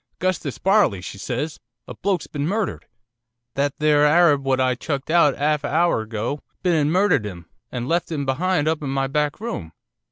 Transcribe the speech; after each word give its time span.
"'Gustus 0.17 0.57
Barley," 0.57 0.99
she 0.99 1.19
says, 1.19 1.59
"a 1.87 1.93
bloke's 1.93 2.25
been 2.25 2.47
murdered. 2.47 2.87
That 3.53 3.77
there 3.77 4.07
Harab 4.11 4.43
what 4.43 4.59
I 4.59 4.73
chucked 4.73 5.11
out 5.11 5.35
'alf 5.35 5.63
a 5.63 5.67
hour 5.69 6.01
ago 6.01 6.39
been 6.63 6.73
and 6.73 6.91
murdered 6.91 7.23
'im, 7.23 7.45
and 7.71 7.87
left 7.87 8.11
'im 8.11 8.25
behind 8.25 8.67
up 8.67 8.81
in 8.81 8.89
my 8.89 9.05
back 9.05 9.39
room. 9.39 9.73